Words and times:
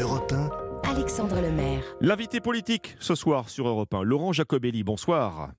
Europe 0.00 0.32
1, 0.32 0.90
Alexandre 0.90 1.42
Lemaire. 1.42 1.82
L'invité 2.00 2.40
politique 2.40 2.96
ce 2.98 3.14
soir 3.14 3.50
sur 3.50 3.68
Europe 3.68 3.92
1, 3.92 4.02
Laurent 4.02 4.32
Jacobelli, 4.32 4.82
bonsoir. 4.82 5.50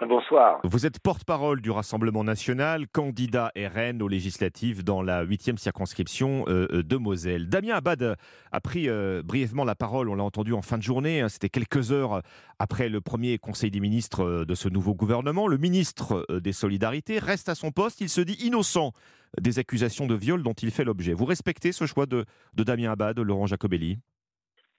Bonsoir. 0.00 0.58
Vous 0.64 0.86
êtes 0.86 0.98
porte-parole 0.98 1.60
du 1.60 1.70
Rassemblement 1.70 2.24
national, 2.24 2.88
candidat 2.88 3.52
RN 3.54 4.02
aux 4.02 4.08
législatives 4.08 4.82
dans 4.82 5.02
la 5.02 5.24
8e 5.24 5.58
circonscription 5.58 6.46
euh, 6.48 6.66
euh, 6.72 6.82
de 6.82 6.96
Moselle. 6.96 7.48
Damien 7.48 7.74
Abad 7.74 8.16
a 8.50 8.60
pris 8.60 8.88
euh, 8.88 9.22
brièvement 9.22 9.64
la 9.64 9.74
parole, 9.74 10.08
on 10.08 10.14
l'a 10.14 10.24
entendu 10.24 10.54
en 10.54 10.62
fin 10.62 10.78
de 10.78 10.82
journée, 10.82 11.20
hein, 11.20 11.28
c'était 11.28 11.50
quelques 11.50 11.92
heures 11.92 12.22
après 12.58 12.88
le 12.88 13.00
premier 13.00 13.38
conseil 13.38 13.70
des 13.70 13.80
ministres 13.80 14.44
de 14.44 14.54
ce 14.54 14.68
nouveau 14.68 14.94
gouvernement. 14.94 15.46
Le 15.46 15.58
ministre 15.58 16.26
des 16.30 16.52
Solidarités 16.52 17.18
reste 17.18 17.48
à 17.48 17.54
son 17.54 17.70
poste, 17.70 18.00
il 18.00 18.08
se 18.08 18.22
dit 18.22 18.36
innocent 18.44 18.92
des 19.40 19.58
accusations 19.58 20.06
de 20.06 20.14
viol 20.14 20.42
dont 20.42 20.52
il 20.52 20.70
fait 20.70 20.84
l'objet. 20.84 21.12
Vous 21.12 21.24
respectez 21.24 21.72
ce 21.72 21.86
choix 21.86 22.06
de, 22.06 22.24
Damien 22.54 22.92
Abad, 22.92 23.18
Laurent 23.18 23.46
Jacobelli? 23.46 23.98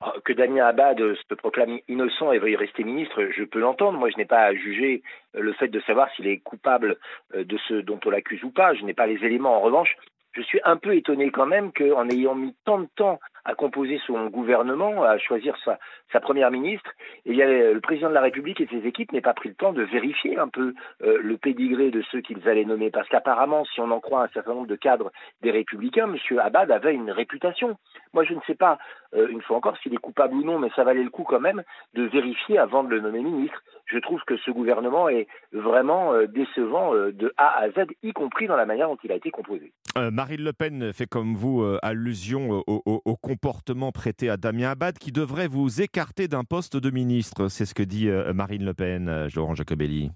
Ah, 0.02 0.14
Que 0.24 0.34
Damien 0.34 0.66
Abad 0.66 0.98
se 0.98 1.34
proclame 1.36 1.80
innocent 1.88 2.32
et 2.32 2.40
veuille 2.40 2.56
rester 2.56 2.84
ministre, 2.84 3.30
je 3.36 3.44
peux 3.44 3.60
l'entendre. 3.60 3.98
Moi, 3.98 4.10
je 4.10 4.18
n'ai 4.18 4.26
pas 4.26 4.44
à 4.44 4.54
juger 4.54 5.04
euh, 5.36 5.42
le 5.42 5.54
fait 5.54 5.70
de 5.70 5.80
savoir 5.82 6.10
s'il 6.16 6.28
est 6.28 6.40
coupable 6.40 6.98
euh, 7.34 7.44
de 7.44 7.58
ce 7.68 7.76
dont 7.76 8.00
on 8.06 8.10
l'accuse 8.10 8.44
ou 8.44 8.52
pas. 8.52 8.74
Je 8.74 8.84
n'ai 8.84 8.94
pas 8.94 9.08
les 9.08 9.24
éléments. 9.24 9.56
En 9.56 9.62
revanche, 9.62 9.96
je 10.36 10.42
suis 10.42 10.60
un 10.64 10.76
peu 10.76 10.96
étonné 10.96 11.32
quand 11.32 11.46
même 11.46 11.72
qu'en 11.72 12.10
ayant 12.10 12.36
mis 12.36 12.54
tant 12.66 12.80
de 12.80 12.88
temps 12.96 13.20
à 13.46 13.54
composer 13.54 14.02
son 14.08 14.28
gouvernement, 14.28 15.04
à 15.04 15.18
choisir 15.20 15.56
sa, 15.64 16.20
première 16.20 16.50
ministre, 16.50 16.90
a 17.28 17.32
le 17.32 17.80
président 17.80 18.10
de 18.10 18.14
la 18.14 18.22
République 18.22 18.60
et 18.60 18.68
ses 18.68 18.88
équipes 18.88 19.12
n'aient 19.12 19.22
pas 19.22 19.36
pris 19.36 19.50
le 19.50 19.56
temps 19.56 19.72
de 19.72 19.84
vérifier 19.84 20.38
un 20.40 20.48
peu 20.48 20.74
euh, 21.04 21.20
le 21.22 21.38
pédigré 21.38 21.92
de 21.92 22.02
ceux 22.12 22.22
qu'ils 22.22 22.50
allaient 22.50 22.66
nommer. 22.66 22.90
Parce 22.90 23.08
qu'apparemment, 23.08 23.64
si 23.66 23.80
on 23.82 23.92
en 23.92 24.00
croit 24.00 24.24
un 24.24 24.28
certain 24.30 24.56
nombre 24.56 24.68
de 24.68 24.76
cadres 24.76 25.12
des 25.42 25.52
Républicains, 25.52 26.12
M. 26.12 26.40
Abad 26.40 26.72
avait 26.72 26.96
une 26.96 27.12
réputation. 27.12 27.78
Moi, 28.14 28.24
je 28.24 28.34
ne 28.34 28.40
sais 28.48 28.56
pas, 28.56 28.80
euh, 29.14 29.28
une 29.28 29.42
fois 29.42 29.58
encore, 29.58 29.78
s'il 29.78 29.94
est 29.94 29.98
coupable 29.98 30.34
ou 30.34 30.44
non, 30.44 30.58
mais 30.58 30.70
ça 30.76 30.84
valait 30.84 31.04
le 31.04 31.12
coup 31.12 31.24
quand 31.24 31.40
même 31.40 31.64
de 31.94 32.04
vérifier 32.04 32.58
avant 32.58 32.84
de 32.84 32.90
le 32.90 33.00
nommer 33.00 33.22
ministre. 33.22 33.62
Je 33.86 34.00
trouve 34.00 34.22
que 34.26 34.38
ce 34.38 34.50
gouvernement 34.50 35.08
est 35.10 35.28
vraiment 35.52 36.14
euh, 36.14 36.26
décevant 36.26 36.96
euh, 36.96 37.12
de 37.12 37.32
A 37.38 37.60
à 37.60 37.70
Z, 37.70 37.86
y 38.02 38.14
compris 38.14 38.48
dans 38.48 38.56
la 38.56 38.66
manière 38.66 38.88
dont 38.88 38.98
il 39.04 39.12
a 39.12 39.16
été 39.16 39.30
composé. 39.30 39.72
Euh, 39.98 40.12
Marine 40.12 40.42
Le 40.42 40.52
Pen 40.52 40.92
fait 40.92 41.08
comme 41.08 41.36
vous 41.36 41.62
euh, 41.62 41.80
allusion 41.82 42.62
au, 42.68 42.82
au- 42.86 43.16
comportement 43.16 43.94
prêté 43.94 44.30
à 44.30 44.36
Damien 44.36 44.72
Abad 44.72 44.98
qui 44.98 45.12
devrait 45.14 45.48
vous 45.48 45.82
écarter 45.82 46.28
d'un 46.28 46.44
poste 46.44 46.76
de 46.76 46.92
ministre. 46.92 47.48
C'est 47.48 47.66
ce 47.66 47.74
que 47.74 47.82
dit 47.82 48.10
euh, 48.10 48.34
Marine 48.34 48.66
Le 48.66 48.74
Pen, 48.74 49.08
euh, 49.08 49.30
Laurent 49.36 49.56
Jacobelli. 49.56 50.12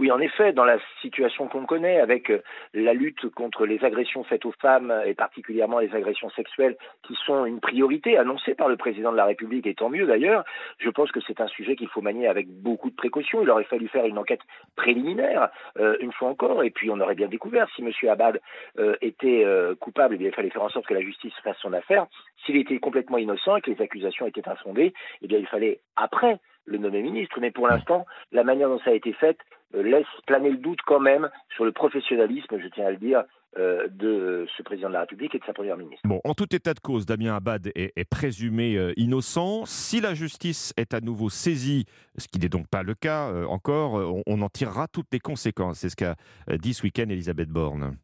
Oui, 0.00 0.10
en 0.10 0.18
effet, 0.18 0.54
dans 0.54 0.64
la 0.64 0.78
situation 1.02 1.46
qu'on 1.46 1.66
connaît, 1.66 2.00
avec 2.00 2.30
euh, 2.30 2.40
la 2.72 2.94
lutte 2.94 3.28
contre 3.28 3.66
les 3.66 3.84
agressions 3.84 4.24
faites 4.24 4.46
aux 4.46 4.54
femmes 4.62 4.90
et 5.04 5.12
particulièrement 5.12 5.78
les 5.78 5.94
agressions 5.94 6.30
sexuelles, 6.30 6.78
qui 7.06 7.14
sont 7.26 7.44
une 7.44 7.60
priorité 7.60 8.16
annoncée 8.16 8.54
par 8.54 8.70
le 8.70 8.78
président 8.78 9.12
de 9.12 9.18
la 9.18 9.26
République, 9.26 9.66
et 9.66 9.74
tant 9.74 9.90
mieux 9.90 10.06
d'ailleurs, 10.06 10.42
je 10.78 10.88
pense 10.88 11.12
que 11.12 11.20
c'est 11.26 11.42
un 11.42 11.48
sujet 11.48 11.76
qu'il 11.76 11.88
faut 11.88 12.00
manier 12.00 12.28
avec 12.28 12.48
beaucoup 12.48 12.88
de 12.88 12.94
précaution. 12.94 13.42
Il 13.42 13.50
aurait 13.50 13.64
fallu 13.64 13.88
faire 13.88 14.06
une 14.06 14.16
enquête 14.16 14.40
préliminaire, 14.74 15.50
euh, 15.78 15.98
une 16.00 16.12
fois 16.14 16.30
encore, 16.30 16.64
et 16.64 16.70
puis 16.70 16.88
on 16.88 16.98
aurait 16.98 17.14
bien 17.14 17.28
découvert 17.28 17.68
si 17.76 17.82
M. 17.82 17.90
Abad 18.08 18.40
euh, 18.78 18.96
était 19.02 19.44
coupable, 19.80 20.16
eh 20.18 20.24
il 20.24 20.32
fallait 20.32 20.48
faire 20.48 20.62
en 20.62 20.70
sorte 20.70 20.86
que 20.86 20.94
la 20.94 21.02
justice 21.02 21.34
fasse 21.44 21.58
son 21.58 21.74
affaire. 21.74 22.06
S'il 22.46 22.56
était 22.56 22.78
complètement 22.78 23.18
innocent 23.18 23.56
et 23.56 23.60
que 23.60 23.70
les 23.70 23.82
accusations 23.82 24.26
étaient 24.26 24.48
infondées, 24.48 24.94
eh 25.20 25.26
bien, 25.26 25.36
il 25.36 25.46
fallait 25.46 25.80
après 25.96 26.38
le 26.64 26.78
nommer 26.78 27.02
ministre. 27.02 27.38
Mais 27.40 27.50
pour 27.50 27.68
l'instant, 27.68 28.06
la 28.32 28.44
manière 28.44 28.68
dont 28.68 28.80
ça 28.80 28.90
a 28.90 28.94
été 28.94 29.12
fait 29.12 29.38
euh, 29.74 29.82
laisse 29.82 30.06
planer 30.26 30.50
le 30.50 30.58
doute 30.58 30.80
quand 30.86 31.00
même 31.00 31.28
sur 31.54 31.64
le 31.64 31.72
professionnalisme, 31.72 32.58
je 32.58 32.68
tiens 32.68 32.86
à 32.86 32.90
le 32.90 32.96
dire, 32.96 33.24
euh, 33.58 33.88
de 33.90 34.46
ce 34.56 34.62
président 34.62 34.88
de 34.88 34.94
la 34.94 35.00
République 35.00 35.34
et 35.34 35.38
de 35.40 35.44
sa 35.44 35.52
première 35.52 35.76
ministre. 35.76 36.06
Bon, 36.06 36.20
en 36.22 36.34
tout 36.34 36.54
état 36.54 36.72
de 36.72 36.78
cause, 36.78 37.04
Damien 37.04 37.34
Abad 37.34 37.66
est, 37.74 37.92
est 37.96 38.08
présumé 38.08 38.76
euh, 38.76 38.92
innocent. 38.96 39.64
Si 39.64 40.00
la 40.00 40.14
justice 40.14 40.72
est 40.76 40.94
à 40.94 41.00
nouveau 41.00 41.30
saisie, 41.30 41.84
ce 42.16 42.28
qui 42.28 42.38
n'est 42.38 42.48
donc 42.48 42.68
pas 42.68 42.84
le 42.84 42.94
cas 42.94 43.28
euh, 43.30 43.44
encore, 43.46 43.94
on, 43.94 44.22
on 44.26 44.42
en 44.42 44.48
tirera 44.48 44.86
toutes 44.86 45.08
les 45.12 45.18
conséquences. 45.18 45.80
C'est 45.80 45.88
ce 45.88 45.96
qu'a 45.96 46.14
dit 46.58 46.74
ce 46.74 46.84
week-end 46.84 47.08
Elisabeth 47.08 47.48
Borne. 47.48 47.96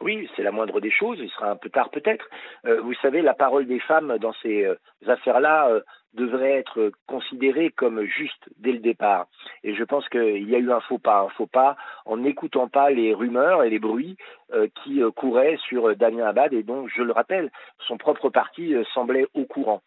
Oui, 0.00 0.28
c'est 0.34 0.42
la 0.42 0.50
moindre 0.50 0.80
des 0.80 0.90
choses, 0.90 1.18
il 1.20 1.28
sera 1.30 1.50
un 1.50 1.56
peu 1.56 1.68
tard 1.68 1.90
peut-être. 1.90 2.24
Euh, 2.64 2.80
vous 2.80 2.94
savez, 3.02 3.20
la 3.20 3.34
parole 3.34 3.66
des 3.66 3.80
femmes 3.80 4.16
dans 4.18 4.32
ces 4.42 4.64
euh, 4.64 4.74
affaires-là 5.06 5.68
euh, 5.68 5.80
devrait 6.14 6.52
être 6.52 6.90
considérée 7.06 7.70
comme 7.70 8.02
juste 8.02 8.48
dès 8.58 8.72
le 8.72 8.78
départ. 8.78 9.26
Et 9.62 9.74
je 9.74 9.84
pense 9.84 10.08
qu'il 10.08 10.48
y 10.48 10.54
a 10.54 10.58
eu 10.58 10.72
un 10.72 10.80
faux 10.80 10.98
pas, 10.98 11.20
un 11.20 11.28
faux 11.30 11.46
pas 11.46 11.76
en 12.04 12.16
n'écoutant 12.16 12.68
pas 12.68 12.90
les 12.90 13.14
rumeurs 13.14 13.62
et 13.62 13.70
les 13.70 13.78
bruits 13.78 14.16
euh, 14.52 14.68
qui 14.82 15.02
euh, 15.02 15.10
couraient 15.10 15.58
sur 15.68 15.94
Damien 15.96 16.26
Abad 16.26 16.52
et 16.52 16.62
dont, 16.62 16.88
je 16.88 17.02
le 17.02 17.12
rappelle, 17.12 17.50
son 17.86 17.96
propre 17.96 18.28
parti 18.28 18.74
euh, 18.74 18.84
semblait 18.94 19.26
au 19.34 19.44
courant. 19.44 19.82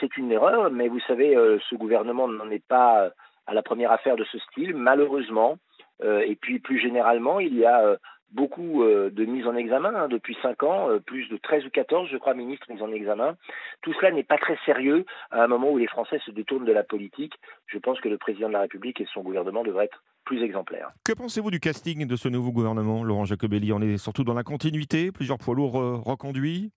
C'est 0.00 0.16
une 0.16 0.32
erreur, 0.32 0.72
mais 0.72 0.88
vous 0.88 0.98
savez, 1.06 1.36
ce 1.70 1.76
gouvernement 1.76 2.26
n'en 2.26 2.50
est 2.50 2.66
pas 2.66 3.10
à 3.46 3.54
la 3.54 3.62
première 3.62 3.92
affaire 3.92 4.16
de 4.16 4.24
ce 4.24 4.36
style, 4.40 4.74
malheureusement. 4.74 5.56
Et 6.02 6.34
puis 6.34 6.58
plus 6.58 6.80
généralement, 6.80 7.38
il 7.38 7.56
y 7.56 7.64
a 7.64 7.96
beaucoup 8.32 8.82
euh, 8.82 9.10
de 9.10 9.24
mises 9.24 9.46
en 9.46 9.54
examen 9.54 9.94
hein, 9.94 10.08
depuis 10.08 10.36
cinq 10.42 10.62
ans, 10.62 10.90
euh, 10.90 10.98
plus 10.98 11.28
de 11.28 11.36
13 11.36 11.66
ou 11.66 11.70
14, 11.70 12.08
je 12.10 12.16
crois, 12.16 12.34
ministres 12.34 12.66
mis 12.72 12.82
en 12.82 12.92
examen. 12.92 13.36
Tout 13.82 13.92
cela 13.94 14.10
n'est 14.10 14.22
pas 14.22 14.38
très 14.38 14.58
sérieux 14.64 15.04
à 15.30 15.44
un 15.44 15.46
moment 15.46 15.70
où 15.70 15.78
les 15.78 15.86
Français 15.86 16.20
se 16.24 16.30
détournent 16.30 16.64
de 16.64 16.72
la 16.72 16.82
politique. 16.82 17.34
Je 17.66 17.78
pense 17.78 18.00
que 18.00 18.08
le 18.08 18.18
président 18.18 18.48
de 18.48 18.54
la 18.54 18.62
République 18.62 19.00
et 19.00 19.06
son 19.12 19.22
gouvernement 19.22 19.62
devraient 19.62 19.86
être 19.86 20.02
plus 20.24 20.42
exemplaires. 20.42 20.90
Que 21.04 21.12
pensez-vous 21.12 21.50
du 21.50 21.60
casting 21.60 22.06
de 22.06 22.16
ce 22.16 22.28
nouveau 22.28 22.52
gouvernement, 22.52 23.04
Laurent 23.04 23.24
Jacobelli? 23.24 23.72
On 23.72 23.80
est 23.80 23.98
surtout 23.98 24.24
dans 24.24 24.34
la 24.34 24.44
continuité, 24.44 25.12
plusieurs 25.12 25.38
poids 25.38 25.54
lourds 25.54 25.80
euh, 25.80 25.96
reconduits? 25.96 26.70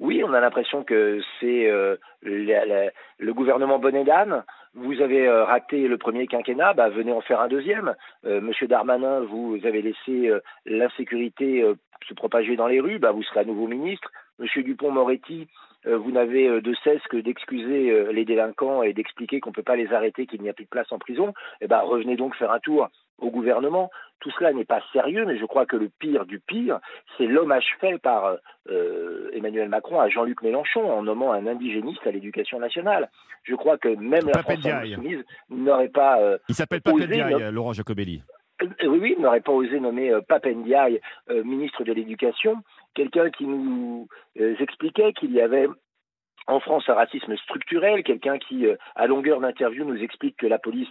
Oui, 0.00 0.22
on 0.24 0.32
a 0.32 0.40
l'impression 0.40 0.84
que 0.84 1.20
c'est 1.40 1.68
euh, 1.68 1.96
le 2.22 3.32
gouvernement 3.32 3.78
bonnet 3.78 4.04
d'âne. 4.04 4.44
Vous 4.80 5.00
avez 5.00 5.26
euh, 5.26 5.44
raté 5.44 5.88
le 5.88 5.98
premier 5.98 6.28
quinquennat, 6.28 6.72
bah, 6.72 6.88
venez 6.88 7.10
en 7.10 7.20
faire 7.20 7.40
un 7.40 7.48
deuxième. 7.48 7.94
Euh, 8.24 8.40
Monsieur 8.40 8.68
Darmanin, 8.68 9.20
vous 9.20 9.58
avez 9.64 9.82
laissé 9.82 10.28
euh, 10.28 10.40
l'insécurité 10.66 11.64
se 12.08 12.14
propager 12.14 12.54
dans 12.54 12.68
les 12.68 12.78
rues, 12.78 12.98
bah, 12.98 13.10
vous 13.10 13.24
serez 13.24 13.40
à 13.40 13.44
nouveau 13.44 13.66
ministre. 13.66 14.10
Monsieur 14.38 14.62
Dupont-Moretti, 14.62 15.48
vous 15.84 16.10
n'avez 16.12 16.60
de 16.60 16.74
cesse 16.84 17.02
que 17.08 17.16
d'excuser 17.16 18.12
les 18.12 18.24
délinquants 18.24 18.82
et 18.82 18.92
d'expliquer 18.92 19.40
qu'on 19.40 19.50
ne 19.50 19.54
peut 19.54 19.62
pas 19.62 19.76
les 19.76 19.92
arrêter, 19.92 20.26
qu'il 20.26 20.42
n'y 20.42 20.48
a 20.48 20.52
plus 20.52 20.64
de 20.64 20.70
place 20.70 20.90
en 20.92 20.98
prison. 20.98 21.34
Eh 21.60 21.66
ben, 21.66 21.80
revenez 21.80 22.16
donc 22.16 22.36
faire 22.36 22.52
un 22.52 22.60
tour 22.60 22.88
au 23.18 23.30
gouvernement. 23.30 23.90
Tout 24.20 24.30
cela 24.36 24.52
n'est 24.52 24.64
pas 24.64 24.82
sérieux, 24.92 25.24
mais 25.26 25.38
je 25.38 25.44
crois 25.44 25.66
que 25.66 25.76
le 25.76 25.88
pire 25.88 26.26
du 26.26 26.40
pire, 26.40 26.80
c'est 27.16 27.26
l'hommage 27.26 27.76
fait 27.80 27.98
par 27.98 28.36
euh, 28.68 29.30
Emmanuel 29.32 29.68
Macron 29.68 30.00
à 30.00 30.08
Jean-Luc 30.08 30.42
Mélenchon 30.42 30.90
en 30.90 31.02
nommant 31.02 31.32
un 31.32 31.46
indigéniste 31.46 32.04
à 32.06 32.10
l'éducation 32.10 32.58
nationale. 32.58 33.10
Je 33.44 33.54
crois 33.54 33.78
que 33.78 33.88
même 33.88 34.26
la 34.26 34.42
France 34.42 34.66
insoumise 34.66 35.24
n'aurait 35.50 35.88
pas 35.88 36.20
euh, 36.20 36.38
Il 36.48 36.54
s'appelle 36.54 36.80
Papendiaï, 36.80 37.52
Laurent 37.52 37.72
Jacobelli. 37.72 38.22
euh, 38.62 38.66
oui, 38.88 38.98
oui, 39.00 39.16
n'aurait 39.20 39.40
pas 39.40 39.52
osé 39.52 39.78
nommer 39.78 40.10
euh, 40.10 40.20
Papendiaï 40.20 41.00
ministre 41.44 41.84
de 41.84 41.92
l'Éducation, 41.92 42.56
quelqu'un 42.94 43.30
qui 43.30 43.46
nous 43.46 44.08
expliquait 44.36 45.12
qu'il 45.12 45.32
y 45.32 45.40
avait 45.40 45.68
en 46.48 46.60
France 46.60 46.88
un 46.88 46.94
racisme 46.94 47.36
structurel, 47.36 48.02
quelqu'un 48.02 48.38
qui, 48.38 48.66
euh, 48.66 48.76
à 48.96 49.06
longueur 49.06 49.40
d'interview, 49.40 49.84
nous 49.84 50.02
explique 50.02 50.36
que 50.38 50.46
la 50.46 50.58
police 50.58 50.88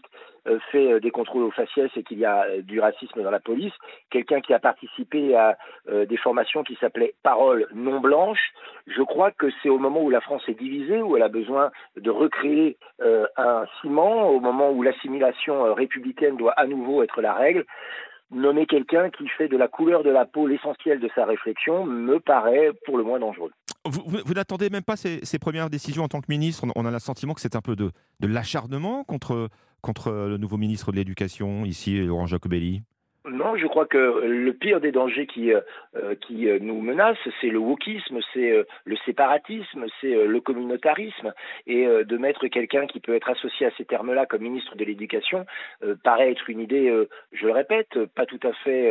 euh, 0.47 0.59
fait 0.71 0.93
euh, 0.93 0.99
des 0.99 1.09
contrôles 1.09 1.43
aux 1.43 1.51
faciès 1.51 1.89
et 1.95 2.03
qu'il 2.03 2.19
y 2.19 2.25
a 2.25 2.45
du 2.61 2.79
racisme 2.79 3.23
dans 3.23 3.31
la 3.31 3.39
police, 3.39 3.73
quelqu'un 4.11 4.39
qui 4.39 4.53
a 4.53 4.59
participé 4.59 5.35
à 5.35 5.57
des 5.87 6.17
formations 6.17 6.63
qui 6.63 6.75
s'appelaient 6.75 7.15
Paroles 7.23 7.67
non 7.73 7.99
blanches. 7.99 8.51
Je 8.85 9.01
crois 9.01 9.31
que 9.31 9.47
c'est 9.61 9.69
au 9.69 9.79
moment 9.79 10.03
où 10.03 10.09
la 10.09 10.21
France 10.21 10.43
est 10.47 10.53
divisée, 10.59 11.01
où 11.01 11.17
elle 11.17 11.23
a 11.23 11.29
besoin 11.29 11.71
de 11.95 12.11
recréer 12.11 12.77
un 12.99 13.65
ciment, 13.81 14.29
au 14.29 14.39
moment 14.39 14.69
où 14.71 14.83
l'assimilation 14.83 15.73
républicaine 15.73 16.37
doit 16.37 16.53
à 16.53 16.67
nouveau 16.67 17.01
être 17.01 17.21
la 17.21 17.33
règle, 17.33 17.65
nommer 18.31 18.65
quelqu'un 18.65 19.09
qui 19.09 19.27
fait 19.29 19.47
de 19.47 19.57
la 19.57 19.67
couleur 19.67 20.03
de 20.03 20.11
la 20.11 20.25
peau 20.25 20.45
l'essentiel 20.45 20.99
de 20.99 21.09
sa 21.15 21.25
réflexion 21.25 21.85
me 21.85 22.19
paraît 22.19 22.71
pour 22.85 22.97
le 22.97 23.03
moins 23.03 23.19
dangereux. 23.19 23.51
Vous, 23.89 24.33
n'attendez 24.33 24.69
même 24.69 24.83
pas 24.83 24.95
ces, 24.95 25.39
premières 25.39 25.69
décisions 25.69 26.03
en 26.03 26.07
tant 26.07 26.21
que 26.21 26.27
ministre 26.29 26.65
On, 26.75 26.85
a 26.85 26.91
le 26.91 26.99
sentiment 26.99 27.33
que 27.33 27.41
c'est 27.41 27.55
un 27.55 27.61
peu 27.61 27.75
de, 27.75 27.91
l'acharnement 28.21 29.03
contre, 29.03 29.49
contre 29.81 30.11
le 30.11 30.37
nouveau 30.37 30.57
ministre 30.57 30.91
de 30.91 30.97
l'Éducation, 30.97 31.65
ici, 31.65 31.99
Laurent 31.99 32.27
Jacobelli. 32.27 32.83
Non, 33.29 33.57
je 33.57 33.67
crois 33.67 33.85
que 33.85 33.97
le 33.97 34.53
pire 34.53 34.79
des 34.79 34.91
dangers 34.91 35.27
qui, 35.27 35.51
euh, 35.51 35.59
euh, 35.97 36.15
qui 36.15 36.47
euh, 36.47 36.59
nous 36.61 36.79
menacent, 36.79 37.17
c'est 37.41 37.49
le 37.49 37.59
wokisme, 37.59 38.19
c'est 38.33 38.65
le 38.85 38.97
séparatisme, 39.05 39.85
c'est 39.99 40.25
le 40.25 40.39
communautarisme. 40.39 41.33
Et 41.65 41.85
de 41.85 42.17
mettre 42.17 42.47
quelqu'un 42.47 42.87
qui 42.87 42.99
peut 42.99 43.15
être 43.15 43.29
associé 43.29 43.65
à 43.65 43.71
ces 43.77 43.85
termes-là 43.85 44.25
comme 44.25 44.41
ministre 44.41 44.75
de 44.75 44.85
l'Éducation 44.85 45.45
paraît 46.03 46.31
être 46.31 46.49
une 46.49 46.59
idée, 46.59 46.91
je 47.31 47.45
le 47.45 47.51
répète, 47.51 48.05
pas 48.15 48.25
tout 48.25 48.39
à 48.43 48.53
fait 48.63 48.89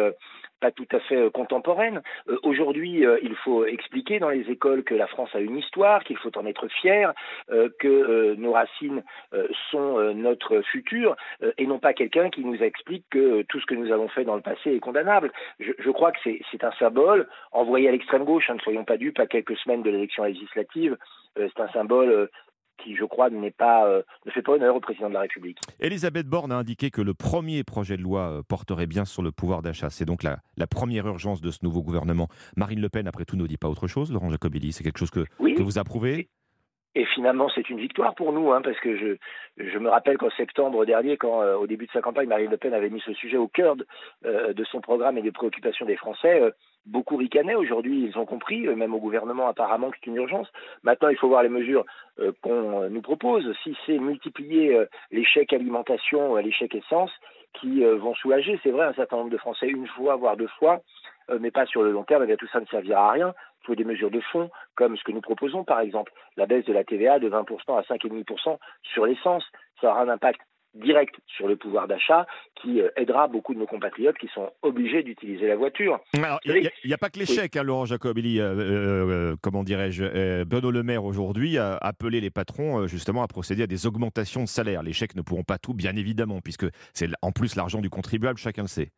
pas 0.61 0.71
tout 0.71 0.87
à 0.93 1.01
fait 1.01 1.31
contemporaine. 1.33 2.03
Aujourd'hui, 2.43 3.05
il 3.23 3.35
faut 3.45 3.65
expliquer 3.65 4.19
dans 4.19 4.31
les 4.31 4.51
écoles 4.51 4.85
que 4.85 4.95
la 4.95 5.07
France 5.07 5.31
a 5.35 5.41
une 5.41 5.57
histoire, 5.57 6.05
qu'il 6.05 6.17
faut 6.17 6.37
en 6.39 6.47
être 6.47 6.69
fier, 6.69 7.13
que 7.49 8.35
nos 8.35 8.53
racines 8.53 9.03
sont 9.71 10.15
notre 10.15 10.63
futur, 10.63 11.17
et 11.59 11.67
non 11.67 11.79
pas 11.79 11.93
quelqu'un 11.93 12.31
qui 12.31 12.45
nous 12.45 12.63
explique 12.63 13.05
que 13.11 13.43
tout 13.43 13.61
ce 13.61 13.67
que 13.67 13.75
nous 13.75 13.93
avons 13.93 14.09
fait 14.09 14.25
dans 14.25 14.37
le 14.37 14.43
passé 14.43 14.73
est 14.75 14.81
condamnable. 14.81 15.33
Je, 15.61 15.73
je 15.79 15.91
crois 15.91 16.13
que 16.13 16.19
c'est 16.51 16.65
un 16.65 16.73
symbole 16.73 17.29
envoyé 17.53 17.89
à 17.89 17.93
l'extrême 17.93 18.25
gauche, 18.25 18.49
hein, 18.51 18.55
ne 18.55 18.61
soyons 18.61 18.85
pas 18.85 18.97
dupes, 18.97 19.21
à 19.21 19.27
quelques 19.27 19.57
semaines 19.59 19.83
de 19.83 19.91
l'élection 19.91 20.25
législative. 20.25 20.97
c'est 21.37 21.61
un 21.61 21.69
symbole 21.69 22.29
qui, 22.83 22.97
je 22.97 23.05
crois, 23.05 23.31
n'est 23.31 23.51
pas, 23.51 23.87
euh, 23.87 24.03
ne 24.25 24.31
fait 24.31 24.43
pas 24.43 24.53
honneur 24.53 24.77
au 24.77 24.81
président 24.81 25.09
de 25.09 25.15
la 25.15 25.21
République. 25.21 25.59
Elisabeth 25.81 26.27
Borne 26.27 26.53
a 26.53 26.57
indiqué 26.57 26.91
que 26.91 27.01
le 27.01 27.15
premier 27.15 27.65
projet 27.65 27.97
de 27.97 28.03
loi 28.03 28.21
euh, 28.31 28.43
porterait 28.43 28.87
bien 28.87 29.05
sur 29.05 29.23
le 29.23 29.33
pouvoir 29.33 29.63
d'achat. 29.63 29.91
C'est 29.91 30.05
donc 30.05 30.23
la, 30.23 30.39
la, 30.57 30.67
première 30.67 31.07
urgence 31.07 31.41
de 31.41 31.51
ce 31.51 31.59
nouveau 31.63 31.83
gouvernement. 31.83 32.29
Marine 32.57 32.81
Le 32.81 32.89
Pen, 32.89 33.07
après 33.07 33.25
tout, 33.25 33.37
ne 33.37 33.47
dit 33.47 33.57
pas 33.57 33.69
autre 33.69 33.87
chose, 33.87 34.13
Laurent 34.13 34.31
Jacobelli. 34.31 34.73
C'est 34.73 34.85
quelque 34.85 34.99
chose 34.99 35.11
que, 35.11 35.25
que 35.39 35.63
vous 35.63 35.79
approuvez? 35.79 36.29
Et 36.97 37.05
finalement, 37.05 37.49
c'est 37.55 37.71
une 37.71 37.79
victoire 37.79 38.15
pour 38.15 38.33
nous, 38.33 38.53
hein, 38.53 38.61
parce 38.63 38.79
que 38.81 38.97
je, 38.97 39.79
me 39.79 39.89
rappelle 39.89 40.19
qu'en 40.19 40.31
septembre 40.31 40.85
dernier, 40.85 41.17
quand 41.17 41.43
euh, 41.43 41.55
au 41.55 41.67
début 41.67 41.87
de 41.87 41.93
sa 41.93 42.01
campagne, 42.01 42.29
Marine 42.29 42.51
Le 42.51 42.57
Pen 42.57 42.75
avait 42.75 42.91
mis 42.91 43.01
ce 43.01 43.13
sujet 43.13 43.37
au 43.37 43.47
cœur 43.47 43.77
de, 43.77 43.87
de 44.53 44.65
son 44.65 44.81
programme 44.81 45.19
et 45.19 45.23
des 45.23 45.33
préoccupations 45.33 45.87
des 45.87 45.97
Français, 45.97 46.41
beaucoup 46.87 47.17
ricanaient. 47.17 47.55
Aujourd'hui, 47.55 48.05
ils 48.05 48.19
ont 48.19 48.25
compris, 48.25 48.67
euh, 48.67 48.75
même 48.75 48.95
au 48.95 48.99
gouvernement 48.99 49.49
apparemment, 49.49 49.91
que 49.91 49.97
c'est 50.01 50.11
une 50.11 50.17
urgence. 50.17 50.49
Maintenant, 50.83 51.09
il 51.09 51.17
faut 51.17 51.29
voir 51.29 51.43
les 51.43 51.49
mesures 51.49 51.85
euh, 52.21 52.33
qu'on 52.43 52.85
euh, 52.85 52.89
nous 52.89 53.03
propose. 53.03 53.53
Si 53.63 53.77
c'est 53.85 53.99
multiplier 53.99 54.87
les 55.11 55.25
chèques 55.25 55.53
alimentation, 55.53 56.37
les 56.37 56.53
chèques 56.53 56.75
essence, 56.75 57.11
qui 57.55 57.83
vont 57.83 58.15
soulager, 58.15 58.61
c'est 58.63 58.71
vrai, 58.71 58.87
un 58.87 58.93
certain 58.93 59.17
nombre 59.17 59.31
de 59.31 59.39
Français 59.39 59.67
une 59.67 59.87
fois, 59.87 60.17
voire 60.17 60.37
deux 60.37 60.49
fois, 60.59 60.83
mais 61.41 61.51
pas 61.51 61.67
sur 61.67 61.83
le 61.83 61.93
long 61.93 62.05
terme, 62.05 62.25
eh 62.29 62.37
tout 62.37 62.49
ça 62.53 62.61
ne 62.61 62.67
servira 62.67 63.09
à 63.09 63.13
rien. 63.13 63.35
Il 63.63 63.67
faut 63.67 63.75
des 63.75 63.85
mesures 63.85 64.11
de 64.11 64.21
fond, 64.21 64.51
comme 64.75 64.97
ce 64.97 65.05
que 65.05 65.13
nous 65.13 65.21
proposons, 65.21 65.65
par 65.65 65.81
exemple, 65.81 66.13
la 66.37 66.47
baisse 66.47 66.65
de 66.65 66.73
la 66.73 66.85
TVA 66.85 67.19
de 67.19 67.29
20% 67.29 67.79
à 67.79 67.83
5,5% 67.83 68.59
sur 68.83 69.07
l'essence. 69.07 69.45
Ça 69.81 69.91
aura 69.91 70.03
un 70.03 70.09
impact 70.09 70.41
direct 70.77 71.15
sur 71.27 71.49
le 71.49 71.57
pouvoir 71.57 71.89
d'achat 71.89 72.27
qui 72.61 72.81
euh, 72.81 72.89
aidera 72.97 73.29
beaucoup 73.29 73.55
de 73.55 73.59
nos 73.59 73.67
compatriotes 73.67 74.19
qui 74.19 74.29
sont 74.29 74.51
obligés 74.63 75.03
d'utiliser 75.03 75.47
la 75.47 75.57
voiture. 75.57 76.01
Il 76.15 76.71
n'y 76.85 76.93
a, 76.93 76.99
pas 76.99 77.11
que 77.11 77.19
l'échec, 77.19 77.57
hein, 77.57 77.63
Laurent 77.63 77.87
Jacobelli. 77.87 78.41
Euh, 78.41 78.55
euh, 78.57 79.37
comment 79.41 79.65
dirais-je 79.65 80.45
Benoît 80.45 80.73
Le 80.73 80.83
Maire 80.83 81.05
aujourd'hui 81.05 81.59
a 81.59 81.77
appelé 81.77 82.21
les 82.21 82.31
patrons 82.31 82.87
justement 82.87 83.23
à 83.23 83.29
procéder 83.29 83.63
à 83.63 83.67
des 83.67 83.87
augmentations 83.87 84.43
de 84.43 84.49
salaire. 84.49 84.83
Les 84.83 84.93
chèques 84.93 85.17
ne 85.17 85.23
pourront 85.23 85.45
pas 85.45 85.59
tout, 85.59 85.75
bien 85.75 85.97
évidemment, 85.97 86.41
puisque 86.41 86.67
c'est 86.93 87.09
en 87.23 87.33
plus 87.33 87.57
l'argent 87.57 87.81
du 87.81 87.91
contribuable, 87.91 88.39
chacun 88.39 88.63
le 88.63 88.69
sait. 88.69 88.91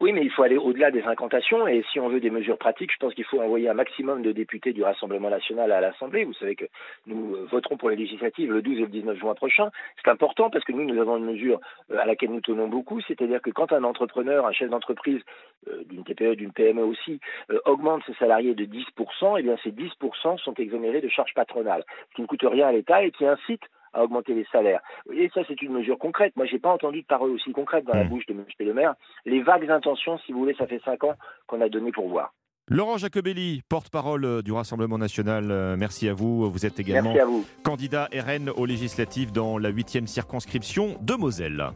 Oui, 0.00 0.12
mais 0.12 0.22
il 0.22 0.30
faut 0.30 0.42
aller 0.42 0.56
au-delà 0.56 0.90
des 0.90 1.04
incantations 1.04 1.68
et 1.68 1.84
si 1.92 2.00
on 2.00 2.08
veut 2.08 2.18
des 2.18 2.30
mesures 2.30 2.58
pratiques, 2.58 2.92
je 2.92 2.98
pense 2.98 3.14
qu'il 3.14 3.24
faut 3.24 3.40
envoyer 3.40 3.68
un 3.68 3.74
maximum 3.74 4.22
de 4.22 4.32
députés 4.32 4.72
du 4.72 4.82
Rassemblement 4.82 5.30
national 5.30 5.70
à 5.70 5.80
l'Assemblée. 5.80 6.24
Vous 6.24 6.34
savez 6.34 6.56
que 6.56 6.64
nous 7.06 7.36
euh, 7.36 7.46
voterons 7.48 7.76
pour 7.76 7.90
les 7.90 7.96
législatives 7.96 8.52
le 8.52 8.60
12 8.60 8.78
et 8.78 8.80
le 8.82 8.86
19 8.88 9.16
juin 9.16 9.34
prochain. 9.34 9.70
C'est 10.02 10.10
important 10.10 10.50
parce 10.50 10.64
que 10.64 10.72
nous, 10.72 10.84
nous 10.84 11.00
avons 11.00 11.16
une 11.16 11.26
mesure 11.26 11.60
euh, 11.92 11.98
à 11.98 12.06
laquelle 12.06 12.32
nous 12.32 12.40
tenons 12.40 12.66
beaucoup, 12.66 13.00
c'est-à-dire 13.02 13.40
que 13.40 13.50
quand 13.50 13.72
un 13.72 13.84
entrepreneur, 13.84 14.44
un 14.46 14.52
chef 14.52 14.68
d'entreprise, 14.68 15.22
euh, 15.68 15.84
d'une 15.84 16.02
TPE, 16.02 16.34
d'une 16.34 16.52
PME 16.52 16.82
aussi, 16.82 17.20
augmente 17.64 18.02
ses 18.04 18.14
salariés 18.14 18.54
de 18.54 18.64
10%, 18.64 19.36
eh 19.38 19.42
bien 19.42 19.56
ces 19.62 19.70
10% 19.70 20.38
sont 20.38 20.54
exonérés 20.54 21.02
de 21.02 21.08
charges 21.08 21.34
patronales, 21.34 21.84
qui 22.16 22.22
ne 22.22 22.26
coûte 22.26 22.44
rien 22.44 22.66
à 22.66 22.72
l'État 22.72 23.04
et 23.04 23.12
qui 23.12 23.24
incite 23.26 23.62
à 23.94 24.04
augmenter 24.04 24.34
les 24.34 24.46
salaires. 24.52 24.80
Et 25.12 25.30
ça, 25.32 25.42
c'est 25.48 25.60
une 25.62 25.72
mesure 25.72 25.98
concrète. 25.98 26.34
Moi, 26.36 26.46
j'ai 26.46 26.58
pas 26.58 26.72
entendu 26.72 27.02
de 27.02 27.06
parole 27.06 27.30
aussi 27.30 27.52
concrète 27.52 27.84
dans 27.84 27.94
la 27.94 28.04
hmm. 28.04 28.08
bouche 28.08 28.26
de 28.26 28.34
M. 28.34 28.44
Le 28.58 28.74
maire. 28.74 28.94
Les 29.24 29.42
vagues 29.42 29.70
intentions, 29.70 30.18
si 30.18 30.32
vous 30.32 30.40
voulez, 30.40 30.54
ça 30.54 30.66
fait 30.66 30.80
cinq 30.84 31.04
ans 31.04 31.14
qu'on 31.46 31.60
a 31.60 31.68
donné 31.68 31.92
pour 31.92 32.08
voir. 32.08 32.32
Laurent 32.68 32.96
Jacobelli, 32.96 33.60
porte-parole 33.68 34.24
euh, 34.24 34.42
du 34.42 34.50
Rassemblement 34.50 34.96
national, 34.96 35.50
euh, 35.50 35.76
merci 35.76 36.08
à 36.08 36.14
vous. 36.14 36.50
Vous 36.50 36.64
êtes 36.64 36.80
également 36.80 37.14
candidat 37.62 38.08
RN 38.14 38.48
aux 38.48 38.64
législatives 38.64 39.32
dans 39.32 39.58
la 39.58 39.70
8e 39.70 40.06
circonscription 40.06 40.96
de 41.02 41.14
Moselle. 41.14 41.72